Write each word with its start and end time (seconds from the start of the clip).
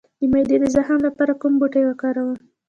د 0.19 0.21
معدې 0.31 0.57
د 0.61 0.65
زخم 0.75 0.99
لپاره 1.07 1.33
کوم 1.41 1.53
بوټی 1.59 1.83
وکاروم؟ 1.87 2.37